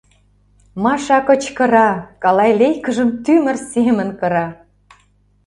Маша 0.83 1.19
кычкыра, 1.27 1.89
калай 2.23 2.51
лейкыжым 2.59 3.09
тӱмыр 3.23 3.57
семын 3.71 4.09
кыра. 4.19 4.47